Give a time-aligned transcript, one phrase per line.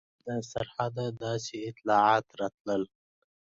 [0.25, 2.83] د سرحده داسې اطلاعات راتلل.